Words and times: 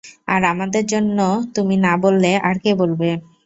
আর 0.27 0.41
আমাদের 0.53 0.83
জন্য 0.87 1.17
তুমি 1.55 1.75
না 1.85 1.93
বললে 2.03 2.31
আর 2.47 2.55
কে 2.63 2.71
বলবে? 2.81 3.09